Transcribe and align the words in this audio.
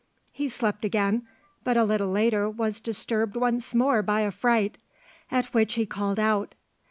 He 0.31 0.49
slept 0.49 0.83
again, 0.83 1.27
but 1.63 1.77
a 1.77 1.83
little 1.83 2.07
later 2.09 2.49
was 2.49 2.79
disturbed 2.79 3.35
once 3.35 3.75
more 3.75 4.01
by 4.01 4.21
a 4.21 4.31
fright, 4.31 4.79
at 5.29 5.53
which 5.53 5.75
he 5.75 5.85
called 5.85 6.17
out. 6.17 6.55